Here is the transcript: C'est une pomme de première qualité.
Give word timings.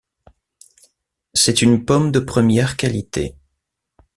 C'est 1.35 1.61
une 1.61 1.85
pomme 1.85 2.11
de 2.11 2.19
première 2.19 2.75
qualité. 2.75 3.35